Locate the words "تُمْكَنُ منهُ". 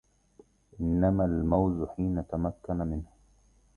2.27-3.03